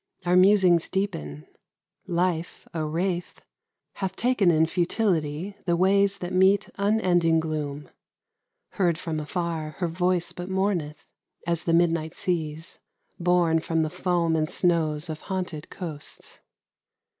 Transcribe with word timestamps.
Our 0.25 0.35
musings 0.35 0.89
deepen. 0.89 1.45
Life, 2.07 2.67
a 2.73 2.83
wraith, 2.83 3.41
Hath 3.97 4.15
taken 4.15 4.49
in 4.49 4.65
futility 4.65 5.55
the 5.67 5.75
ways 5.77 6.17
That 6.17 6.33
mete 6.33 6.67
unending 6.79 7.39
gloom. 7.39 7.87
Heard 8.69 8.97
from 8.97 9.19
afar, 9.19 9.75
Her 9.77 9.87
voice 9.87 10.31
but 10.31 10.49
mourneth, 10.49 11.05
as 11.45 11.65
the 11.65 11.73
midnight 11.73 12.15
sea's, 12.15 12.79
Borne 13.19 13.59
from 13.59 13.83
the 13.83 13.91
foam 13.91 14.35
and 14.35 14.49
snows 14.49 15.07
of 15.07 15.19
haunted 15.29 15.69
coasts. 15.69 16.41